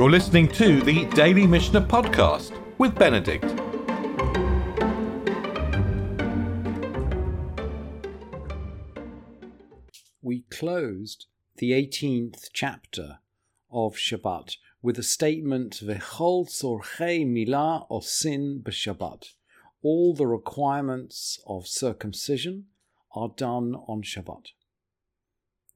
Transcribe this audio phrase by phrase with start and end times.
[0.00, 3.44] You're listening to the Daily Mishnah Podcast with Benedict.
[10.22, 11.26] We closed
[11.58, 13.18] the 18th chapter
[13.70, 19.34] of Shabbat with a statement V'chol tzorchei milah osin b'Shabbat.
[19.82, 22.68] All the requirements of circumcision
[23.14, 24.46] are done on Shabbat.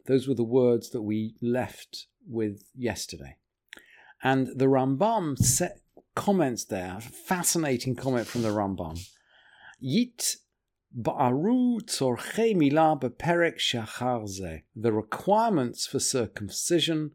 [0.06, 3.36] Those were the words that we left with yesterday.
[4.24, 5.82] And the Rambam set
[6.14, 8.98] comments there, fascinating comment from the Rambam.
[9.78, 10.36] Yit
[10.98, 17.10] ba'aru tzorchei milah beperek shachar The requirements for circumcision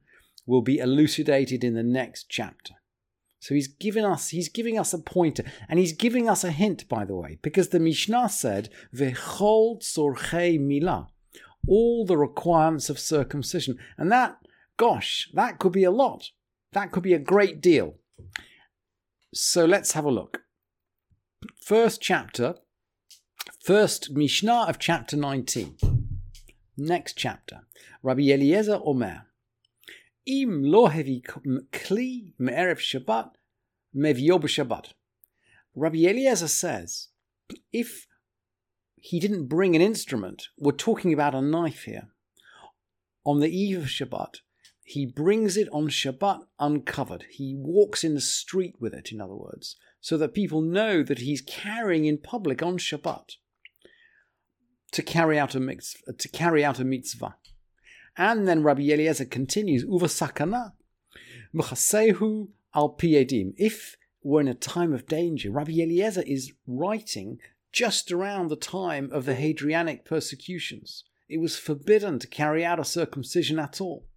[0.45, 2.75] will be elucidated in the next chapter.
[3.39, 6.87] So he's giving us he's giving us a pointer, and he's giving us a hint,
[6.87, 11.07] by the way, because the Mishnah said v'chol tzorchei milah
[11.67, 13.77] all the requirements of circumcision.
[13.97, 14.37] And that,
[14.77, 16.29] gosh, that could be a lot.
[16.73, 17.95] That could be a great deal.
[19.33, 20.41] So let's have a look.
[21.63, 22.55] First chapter,
[23.63, 25.77] first Mishnah of chapter 19.
[26.77, 27.61] Next chapter.
[28.03, 29.23] Rabbi Eliezer Omer.
[30.25, 31.21] Im lo hevi
[31.71, 33.31] kli me'erev Shabbat
[33.95, 34.93] mevio Shabbat.
[35.75, 37.07] Rabbi Eliezer says,
[37.71, 38.07] if
[39.01, 40.49] he didn't bring an instrument.
[40.57, 42.09] We're talking about a knife here.
[43.25, 44.35] On the eve of Shabbat,
[44.89, 47.25] he brings it on Shabbat uncovered.
[47.29, 51.19] He walks in the street with it, in other words, so that people know that
[51.19, 53.35] he's carrying in public on Shabbat
[54.91, 56.13] to carry out a mitzvah.
[56.13, 57.35] To carry out a mitzvah.
[58.17, 60.73] And then Rabbi Eliezer continues, Uva sakana,
[61.53, 63.53] al piedim.
[63.57, 67.37] If we're in a time of danger, Rabbi Eliezer is writing
[67.71, 71.03] just around the time of the Hadrianic persecutions.
[71.27, 74.07] It was forbidden to carry out a circumcision at all.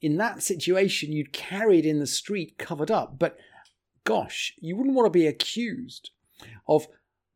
[0.00, 3.38] In that situation, you'd carry it in the street covered up, but
[4.04, 6.10] gosh, you wouldn't want to be accused
[6.68, 6.86] of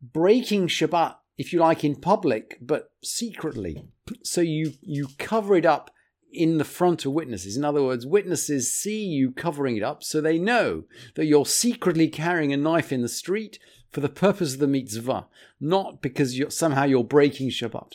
[0.00, 3.84] breaking Shabbat, if you like, in public, but secretly.
[4.22, 5.90] So you, you cover it up
[6.32, 7.56] in the front of witnesses.
[7.56, 12.08] In other words, witnesses see you covering it up, so they know that you're secretly
[12.08, 13.58] carrying a knife in the street
[13.90, 15.26] for the purpose of the mitzvah,
[15.60, 17.94] not because you're, somehow you're breaking Shabbat.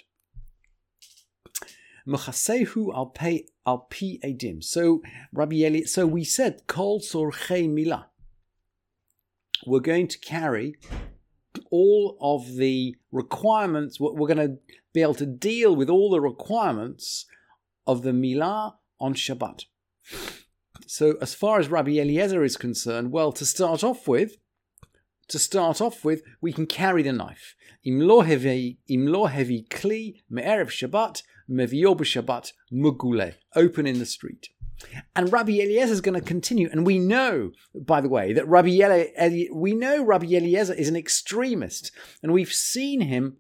[2.06, 4.64] Mechasehu al pay al pi edim.
[4.64, 5.02] So
[5.34, 8.06] Rabbi Eli, so we said kol tzorchei milah.
[9.66, 10.76] We're going to carry
[11.72, 14.00] all of the requirements.
[14.00, 14.58] We're going to
[14.94, 17.26] be able to deal with all the requirements
[17.88, 19.66] of the milah on Shabbat.
[20.88, 24.38] So, as far as Rabbi Eliezer is concerned, well, to start off with,
[25.30, 27.56] to start off with, we can carry the knife.
[27.84, 34.50] Im lo hevi kli me'erev Shabbat Shabbat mugule, open in the street.
[35.16, 38.69] And Rabbi Eliezer is going to continue, and we know, by the way, that Rabbi
[38.69, 41.91] Eliezer, we know Rabbi Eliezer is an extremist,
[42.22, 43.38] and we've seen him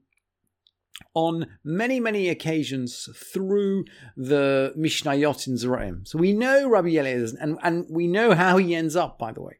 [1.13, 3.83] on many, many occasions through
[4.15, 6.07] the Mishnayot in Zeraim.
[6.07, 9.41] So we know Rabbi Eliezer, and, and we know how he ends up, by the
[9.41, 9.59] way.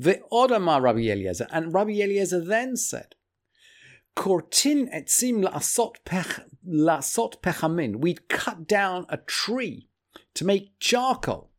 [0.00, 1.46] Ve'odama Rabbi Eliezer.
[1.50, 3.14] And Rabbi Eliezer then said,
[4.16, 7.96] Kortin etzim la'asot, pech, la'asot pechamin.
[7.96, 9.88] We'd cut down a tree
[10.34, 11.50] to make charcoal.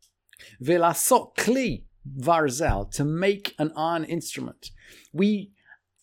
[0.62, 1.84] Ve'la'asot kli
[2.18, 4.70] varzel, to make an iron instrument.
[5.12, 5.52] We,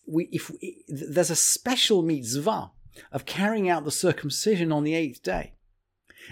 [0.06, 2.70] we, if we, there's a special mitzvah
[3.10, 5.53] of carrying out the circumcision on the eighth day.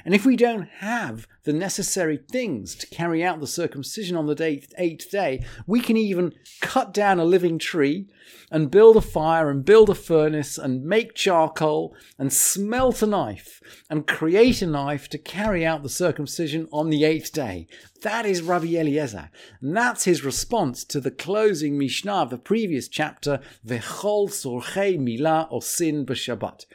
[0.04, 4.66] And if we don't have the necessary things to carry out the circumcision on the
[4.78, 8.08] eighth day, we can even cut down a living tree
[8.50, 13.60] and build a fire and build a furnace and make charcoal and smelt a knife
[13.90, 17.66] and create a knife to carry out the circumcision on the eighth day.
[18.02, 19.30] That is Rabbi Eliezer.
[19.60, 25.50] And that's his response to the closing Mishnah of the previous chapter, V'chol tzorchei milah
[25.50, 26.66] osin b'Shabbat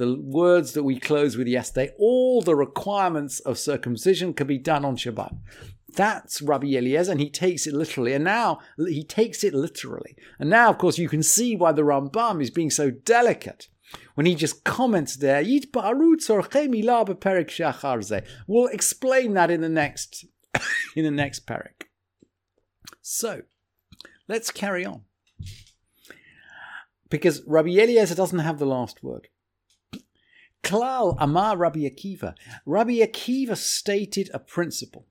[0.00, 4.82] the words that we closed with yesterday, all the requirements of circumcision can be done
[4.82, 5.36] on Shabbat.
[5.94, 8.14] That's Rabbi Eliezer, and he takes it literally.
[8.14, 10.16] And now he takes it literally.
[10.38, 13.68] And now, of course, you can see why the Rambam is being so delicate
[14.14, 15.42] when he just comments there.
[18.46, 20.24] We'll explain that in the next
[20.96, 21.82] in the next parak.
[23.02, 23.42] So
[24.28, 25.02] let's carry on.
[27.10, 29.28] Because Rabbi Eliezer doesn't have the last word.
[30.62, 32.34] Klal Amar Rabbi Akiva.
[32.66, 35.06] Rabbi Akiva stated a principle.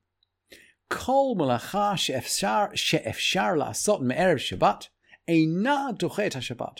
[0.89, 4.87] Kol malacha she'efshar la'asot me'erev Shabbat
[5.27, 6.77] eina dochet Shabbat.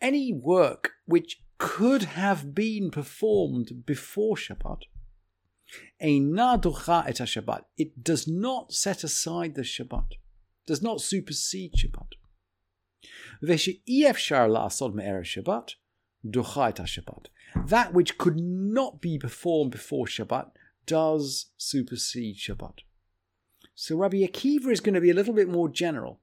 [0.00, 4.82] Any work which could have been performed before Shabbat
[6.02, 7.64] Eina docha et Shabbat.
[7.76, 10.12] It does not set aside the Shabbat,
[10.66, 12.12] does not supersede Shabbat.
[13.42, 15.74] Veshe'i efshar la'asod me'erev Shabbat,
[16.26, 17.26] docha et Shabbat.
[17.68, 20.50] That which could not be performed before Shabbat
[20.86, 22.80] does supersede Shabbat.
[23.74, 26.20] So Rabbi Akiva is going to be a little bit more general.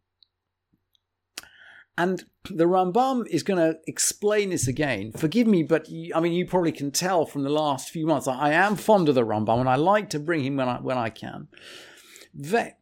[1.98, 5.12] And the Rambam is going to explain this again.
[5.12, 8.28] Forgive me, but you, I mean, you probably can tell from the last few months.
[8.28, 10.98] I, am fond of the Rambam, and I like to bring him when I when
[10.98, 11.48] I can.
[12.36, 12.74] Ve,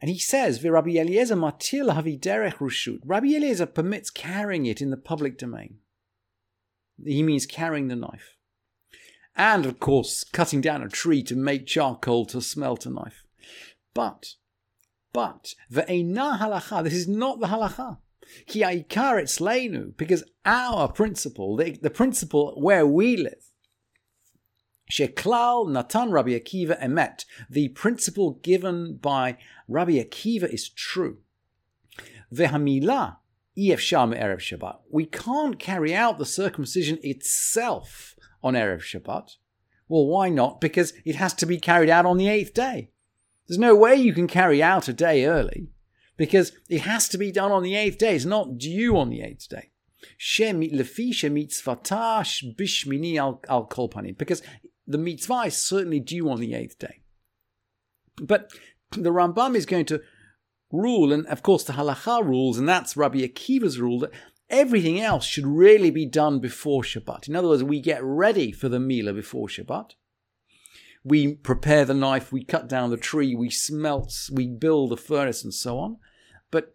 [0.00, 2.98] and he says, Rabbi Eliezer matil haviderech rushut.
[3.04, 5.78] Rabbi Eliezer permits carrying it in the public domain.
[7.04, 8.36] He means carrying the knife.
[9.36, 13.24] And, of course, cutting down a tree to make charcoal to smelt a knife.
[13.94, 14.34] But,
[15.12, 17.98] but, ve'ena halacha, this is not the halacha.
[18.46, 23.44] Ki aikar etzleinu, because our principle, the, the principle where we live,
[24.90, 29.36] Sheklal Natan Rabbi Akiva emet, the principle given by
[29.68, 31.18] Rabbi Akiva is true.
[32.32, 33.16] Vehamila
[33.58, 34.78] efshar erev Shabbat.
[34.90, 39.36] We can't carry out the circumcision itself on erev Shabbat.
[39.88, 40.60] Well, why not?
[40.60, 42.90] Because it has to be carried out on the eighth day.
[43.46, 45.70] There's no way you can carry out a day early
[46.18, 48.14] because it has to be done on the eighth day.
[48.14, 49.70] It's not due on the eighth day.
[54.18, 54.42] Because
[54.86, 57.00] the mitzvah is certainly due on the eighth day.
[58.16, 58.52] But
[58.92, 60.02] the Rambam is going to
[60.70, 64.12] rule, and of course the halacha rules, and that's Rabbi Akiva's rule, that
[64.50, 67.28] everything else should really be done before Shabbat.
[67.28, 69.92] In other words, we get ready for the Mila before Shabbat
[71.08, 75.42] we prepare the knife, we cut down the tree, we smelt, we build the furnace,
[75.42, 75.96] and so on.
[76.50, 76.74] But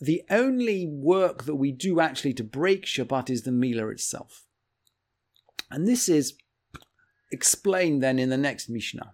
[0.00, 4.44] the only work that we do actually to break Shabbat is the Mila itself.
[5.70, 6.34] And this is
[7.30, 9.12] explained then in the next Mishnah.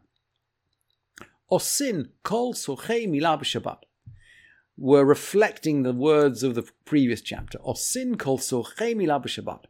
[1.51, 3.79] Osin kol sochei Mila b'Shabbat.
[4.77, 7.59] We're reflecting the words of the previous chapter.
[7.59, 9.65] Osin kol b'Shabbat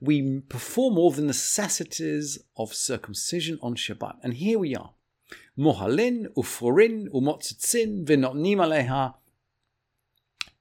[0.00, 4.16] we perform all the necessities of circumcision on Shabbat.
[4.22, 4.92] And here we are.
[5.58, 9.14] Mohalin, uforin, umotzitzin, v'notnim aleha,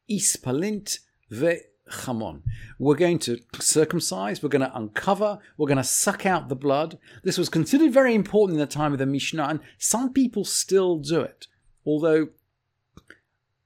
[0.10, 1.00] ispalint,
[1.32, 2.42] ve'chamon.
[2.80, 6.98] We're going to circumcise, we're going to uncover, we're going to suck out the blood.
[7.24, 10.98] This was considered very important in the time of the Mishnah, and some people still
[10.98, 11.48] do it.
[11.86, 12.30] Although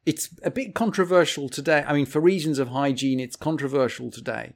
[0.06, 1.84] it's a bit controversial today.
[1.88, 4.54] I mean, for reasons of hygiene, it's controversial today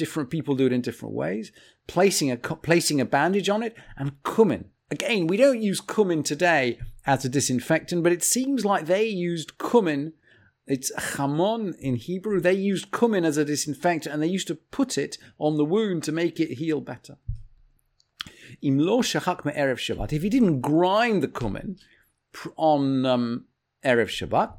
[0.00, 1.52] different people do it in different ways.
[1.86, 4.70] Placing a placing a bandage on it and cumin.
[4.90, 9.58] Again, we don't use cumin today as a disinfectant, but it seems like they used
[9.58, 10.14] cumin.
[10.66, 12.40] It's chamon in Hebrew.
[12.40, 16.02] They used cumin as a disinfectant, and they used to put it on the wound
[16.04, 17.18] to make it heal better.
[18.62, 20.12] Imlo shachak erev Shabbat.
[20.12, 21.76] If he didn't grind the cumin
[22.56, 23.44] on um,
[23.84, 24.54] erev Shabbat,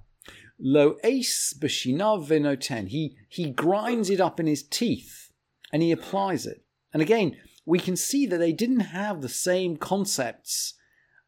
[0.60, 2.88] lo ace b'shinav venoten.
[2.88, 5.32] He he grinds it up in his teeth
[5.72, 6.64] and he applies it.
[6.94, 10.74] And again, we can see that they didn't have the same concepts.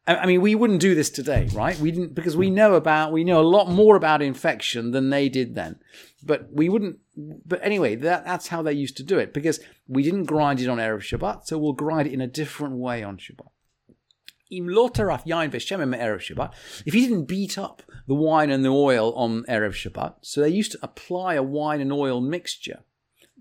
[0.06, 1.78] I mean, we wouldn't do this today, right?
[1.78, 5.30] We didn't because we know about we know a lot more about infection than they
[5.30, 5.76] did then.
[6.22, 6.98] But we wouldn't.
[7.16, 10.68] But anyway, that, that's how they used to do it because we didn't grind it
[10.68, 13.48] on erev Shabbat, so we'll grind it in a different way on Shabbat.
[16.86, 20.48] If he didn't beat up the wine and the oil on erev Shabbat, so they
[20.48, 22.80] used to apply a wine and oil mixture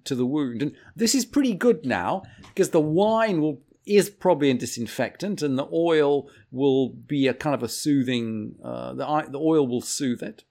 [0.06, 0.62] to the wound.
[0.62, 5.60] And this is pretty good now because the wine will is probably a disinfectant, and
[5.60, 8.56] the oil will be a kind of a soothing.
[8.64, 10.44] Uh, the the oil will soothe it.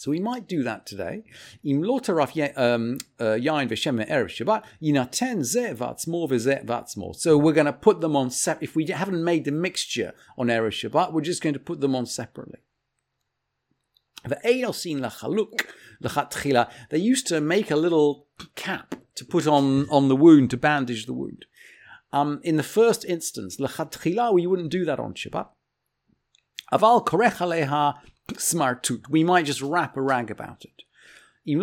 [0.00, 1.24] So we might do that today.
[2.56, 3.36] Um, uh,
[7.12, 8.64] so we're going to put them on separate.
[8.64, 11.94] If we haven't made the mixture on erev Shabbat, we're just going to put them
[11.94, 12.60] on separately.
[14.24, 14.62] They
[16.98, 21.12] used to make a little cap to put on, on the wound to bandage the
[21.12, 21.44] wound.
[22.10, 25.48] Um, in the first instance, we wouldn't do that on Shabbat.
[26.72, 27.98] Aval korech aleha
[28.38, 29.08] smartut.
[29.08, 30.82] We might just wrap a rag about it.
[31.46, 31.62] And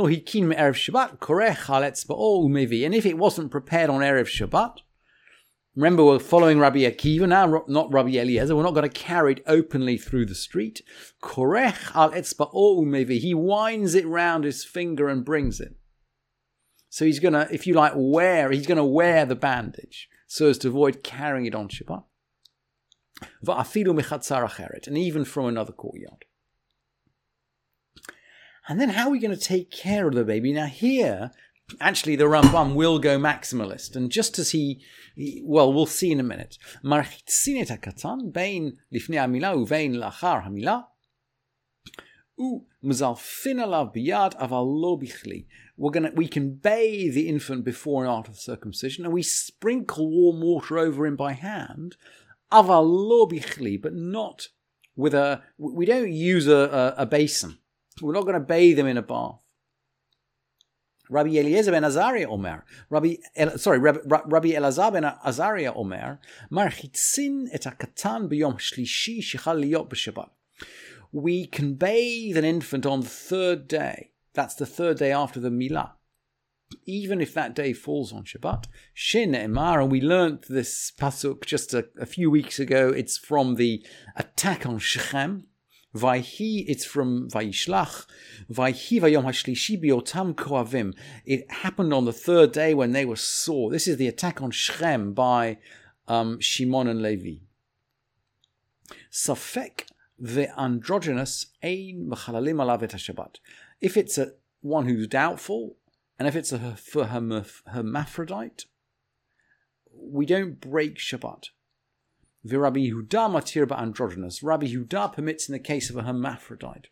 [2.95, 4.79] if it wasn't prepared on Erev Shabbat,
[5.77, 8.55] Remember, we're following Rabbi Akiva now, not Rabbi Eliezer.
[8.55, 10.81] We're not going to carry it openly through the street.
[11.23, 11.45] He
[13.35, 15.75] winds it round his finger and brings it.
[16.89, 20.49] So he's going to, if you like, wear, he's going to wear the bandage so
[20.49, 22.05] as to avoid carrying it on Shabbat.
[24.87, 26.25] And even from another courtyard.
[28.68, 30.52] And then how are we going to take care of the baby?
[30.52, 31.30] Now here,
[31.80, 33.96] actually the Rambam will go maximalist.
[33.96, 34.82] And just as he,
[35.16, 36.58] he well, we'll see in a minute.
[36.84, 40.78] מרחיצין את הקטן בין לפני המילה ובין לאחר המילה.
[42.38, 45.44] ומזלפין עליו ביד, אבל לא בכלי.
[45.78, 50.10] We're gonna, we can bathe the infant before and after the circumcision, and we sprinkle
[50.10, 51.96] warm water over him by hand,
[52.52, 54.48] אבל לא בכלי, but not
[54.96, 57.58] with a, we don't use a, a, a basin.
[58.01, 59.39] We're not going to bathe him in a bath.
[61.09, 66.19] Rabbi Eliezer ben Azariah Omer, Rabbi, El, sorry, Rabbi, Rabbi Elazar ben Azariah Omer,
[66.51, 70.29] marchitzin et hakatan b'yom shlishi shechal liyot b'shabbat.
[71.13, 74.11] We can bathe an infant on the third day.
[74.33, 75.91] That's the third day after the milah.
[76.85, 78.65] Even if that day falls on Shabbat.
[78.93, 82.89] Shin Emar, and we learnt this pasuk just a, a few weeks ago.
[82.89, 83.85] It's from the
[84.17, 85.47] attack on Shechem,
[85.95, 88.05] Vayhi, it's from Vayishlach.
[88.51, 90.93] Vayhi vayom hashlishi biotam koavim.
[91.25, 93.71] It happened on the third day when they were sore.
[93.71, 95.57] This is the attack on Shechem by
[96.07, 97.39] um, Shimon and Levi.
[99.11, 99.85] Safek
[100.19, 103.35] the androgynous ein mechalalim alav et Shabbat.
[103.79, 105.75] If it's a one who's doubtful,
[106.17, 108.65] and if it's a for hermaphrodite,
[109.93, 111.49] we don't break Shabbat.
[112.53, 114.41] Rabbi Yehuda matir androgynous.
[114.41, 116.89] Rabbi Yehuda permits in the case of a hermaphrodite.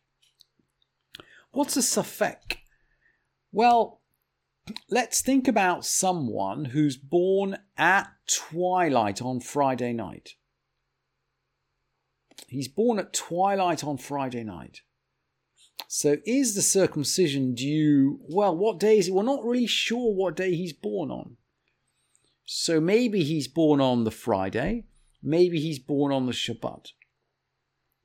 [1.52, 2.58] What's a safek?
[3.52, 4.02] Well,
[4.90, 10.32] let's think about someone who's born at twilight on Friday night.
[12.48, 14.82] He's born at twilight on Friday night.
[15.88, 18.20] So is the circumcision due?
[18.28, 19.14] Well, what day is it?
[19.14, 21.38] We're not really sure what day he's born on.
[22.44, 24.86] So maybe he's born on the Friday,
[25.25, 26.91] maybe he's born on the Shabbat.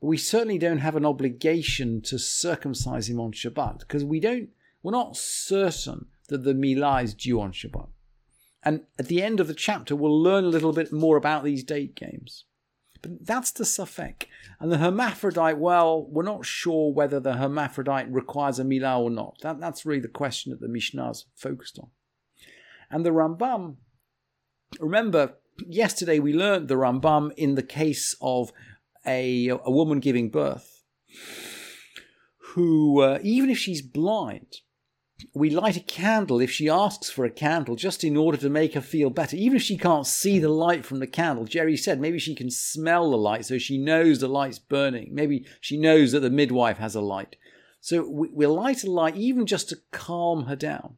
[0.00, 4.48] But we certainly don't have an obligation to circumcise him on Shabbat because we don't,
[4.82, 7.88] we're not certain that the Milah is due on Shabbat.
[8.62, 11.64] And at the end of the chapter, we'll learn a little bit more about these
[11.64, 12.44] date games.
[13.02, 14.24] But that's the safek.
[14.58, 19.38] And the hermaphrodite, well, we're not sure whether the hermaphrodite requires a milah or not.
[19.42, 21.88] That, that's really the question that the Mishnah's focused on.
[22.90, 23.76] And the Rambam,
[24.78, 25.34] remember,
[25.68, 28.52] yesterday we learned the Rambam in the case of
[29.06, 30.82] a, a woman giving birth
[32.54, 34.56] who, uh, even if she's blind,
[35.34, 38.74] we light a candle if she asks for a candle just in order to make
[38.74, 39.36] her feel better.
[39.36, 42.50] Even if she can't see the light from the candle, Jerry said maybe she can
[42.50, 45.10] smell the light so she knows the light's burning.
[45.12, 47.36] Maybe she knows that the midwife has a light.
[47.80, 50.96] So we, we'll light a light even just to calm her down.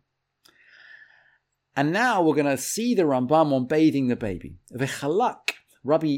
[1.76, 4.58] And now we're going to see the Rambam on bathing the baby.
[4.74, 5.52] V'chalak
[5.84, 6.18] Rabbi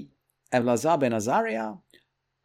[0.54, 1.74] Elazar ben Azariah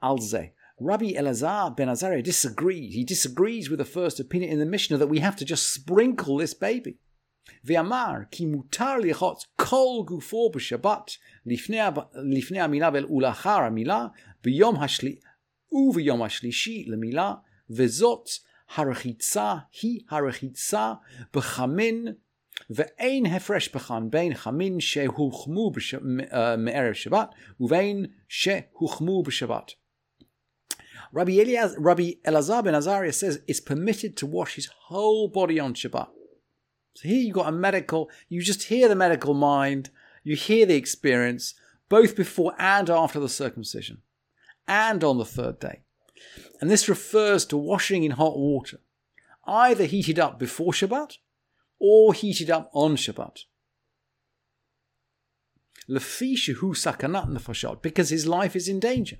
[0.03, 0.51] alze.
[0.81, 2.95] Rabbi Elazar ben Azariah disagrees.
[2.95, 6.39] He disagrees with the first opinion in the Mishnah that we have to just sprinkle
[6.39, 6.99] this baby.
[7.65, 14.07] Ve'amar ki mutar lichot kol gufo b'shabbat lifnei המילה ולאחר המילה
[14.43, 15.17] ביום השלי
[15.73, 17.35] וביום השלישי למילה
[17.71, 18.29] וזאת
[18.75, 20.93] הרחיצה היא הרחיצה
[21.35, 22.09] בחמין
[22.71, 25.73] ואין הפרש בכאן בין חמין שהוחמו
[26.59, 27.29] מערב שבת
[27.61, 29.73] ובין שהוחמו בשבת.
[31.15, 35.75] Rabbi, Eliaz, Rabbi Elazar ben Azariah says it's permitted to wash his whole body on
[35.75, 36.09] Shabbat.
[36.95, 39.91] So here you've got a medical, you just hear the medical mind,
[40.25, 41.55] you hear the experience,
[41.89, 44.03] both before and after the circumcision,
[44.67, 45.83] and on the third day.
[46.61, 48.81] And this refers to washing in hot water,
[49.47, 51.19] either heated up before Shabbat
[51.80, 53.46] or heated up on Shabbat.
[57.82, 59.18] because his life is in danger.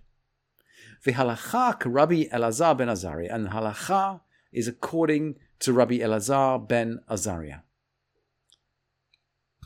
[1.06, 7.62] V'halacha Rabbi Elazar ben Azariah, and halacha is according to Rabbi Elazar ben Azariah.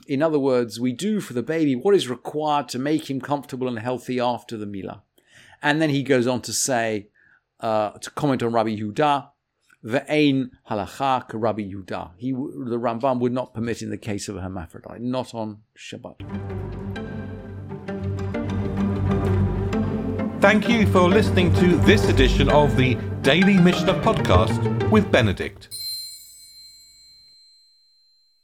[0.07, 3.67] In other words, we do for the baby what is required to make him comfortable
[3.67, 5.01] and healthy after the milah.
[5.61, 7.07] And then he goes on to say,
[7.61, 9.29] uh, to comment on Rabbi Yehuda,
[9.83, 12.11] Ve'ein halacha Rabbi Yehuda.
[12.17, 16.21] He, the Rambam would not permit in the case of a hermaphrodite, not on Shabbat.
[20.41, 25.69] Thank you for listening to this edition of the Daily Mishnah Podcast with Benedict.